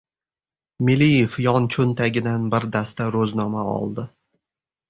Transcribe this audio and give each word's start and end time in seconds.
Meliyev 0.87 1.37
yon 1.43 1.69
cho‘ntagidan 1.75 2.49
bir 2.55 2.67
dasta 2.79 3.11
ro‘znoma 3.17 3.67
oldi. 3.75 4.09